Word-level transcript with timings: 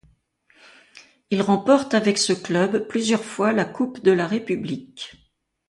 Il 1.29 1.43
remporte 1.43 1.93
avec 1.93 2.17
ce 2.17 2.33
club 2.33 2.87
plusieurs 2.87 3.23
fois 3.23 3.51
la 3.53 3.65
Coupe 3.65 4.01
de 4.03 4.11
la 4.11 4.25
République. 4.25 5.29